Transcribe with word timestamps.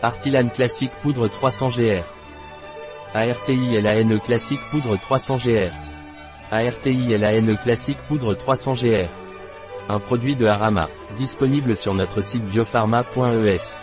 Artilan 0.00 0.48
classique 0.48 0.92
poudre 1.02 1.26
300 1.26 1.70
GR. 1.70 2.04
ARTILANE 3.14 4.20
classique 4.20 4.60
poudre 4.70 4.96
300 4.96 5.36
GR. 5.38 5.72
ARTILANE 6.52 7.56
classique 7.56 7.98
poudre 8.06 8.34
300 8.34 8.74
GR. 8.74 9.08
Un 9.88 9.98
produit 9.98 10.36
de 10.36 10.46
Arama, 10.46 10.88
disponible 11.16 11.76
sur 11.76 11.94
notre 11.94 12.20
site 12.20 12.44
biopharma.es. 12.44 13.74